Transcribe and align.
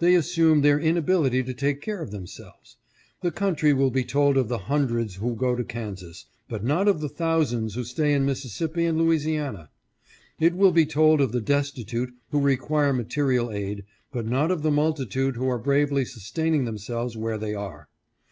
They 0.00 0.16
assume 0.16 0.62
their 0.62 0.80
inability 0.80 1.44
to 1.44 1.54
take 1.54 1.80
care 1.80 2.02
of 2.02 2.10
them 2.10 2.26
selves. 2.26 2.76
The 3.20 3.30
country 3.30 3.72
will 3.72 3.92
be 3.92 4.02
told 4.02 4.36
of 4.36 4.48
the 4.48 4.58
hundreds 4.66 5.14
who 5.14 5.36
go 5.36 5.54
to 5.54 5.62
Kansas, 5.62 6.26
but 6.48 6.64
not 6.64 6.88
of 6.88 7.00
the 7.00 7.08
thousands 7.08 7.76
who 7.76 7.84
stay 7.84 8.12
in 8.12 8.24
Mississippi 8.24 8.84
and 8.84 8.98
Louisiana. 8.98 9.70
"It 10.40 10.54
will 10.56 10.72
be 10.72 10.86
told 10.86 11.20
of 11.20 11.30
the 11.30 11.40
destitute 11.40 12.12
who 12.32 12.40
require 12.40 12.92
material 12.92 13.52
aid, 13.52 13.84
but 14.10 14.26
not 14.26 14.50
of 14.50 14.62
the 14.62 14.72
multitude 14.72 15.36
who 15.36 15.48
are 15.48 15.56
bravely 15.56 16.04
sustaining 16.04 16.64
themselves 16.64 17.16
where 17.16 17.38
they 17.38 17.54
are. 17.54 17.88